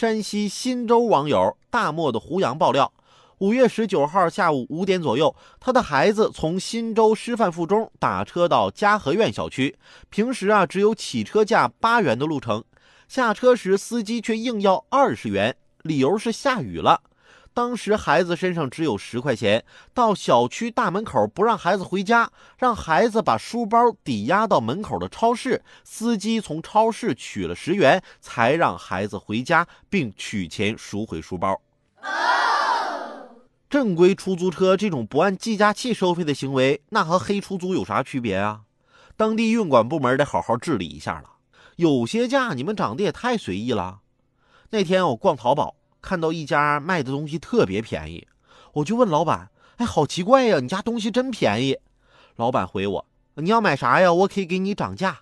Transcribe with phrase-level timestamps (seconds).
[0.00, 2.90] 山西忻州网友大漠的胡杨爆料，
[3.36, 9.76] 五月十九号下午五点左右，他的孩子从忻州师范附中打车到嘉和苑小区，
[10.08, 12.64] 平时啊只有起车价八元的路程，
[13.08, 17.02] 下车时司机却硬要二十元，理由是下雨了。
[17.60, 31.60] 当时孩子身上只有十块钱，到小区大门口不让孩子回家，让孩子把书包抵押到门口的超市，司机从超市取了十元，才让孩子回家，并取钱赎回书包。
[33.68, 38.62] 正规出租车这种不按计价器收费的行为，那和黑出租有啥区别啊？
[39.18, 41.32] 当地运管部门得好好治理一下了。
[41.76, 43.98] 有些价你们涨得也太随意了。
[44.70, 45.76] 那天我逛淘宝。
[46.00, 48.26] 看到一家卖的东西特别便宜，
[48.74, 51.78] 我就问老板：“哎，好奇怪呀，你家东西真便宜。”
[52.36, 54.12] 老板回我：“你要买啥呀？
[54.12, 55.20] 我可以给你涨价。”